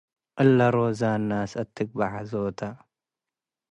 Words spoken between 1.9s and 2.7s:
ሐዞተ